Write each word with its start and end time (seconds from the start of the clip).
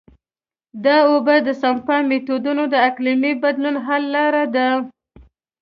د 0.83 0.85
اوبو 1.09 1.35
د 1.47 1.49
سپما 1.61 1.97
میتودونه 2.09 2.63
د 2.69 2.75
اقلیمي 2.89 3.33
بدلون 3.43 3.75
حل 3.85 4.03
لاره 4.15 4.43
ده. 4.55 4.67